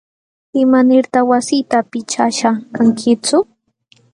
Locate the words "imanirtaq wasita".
0.61-1.77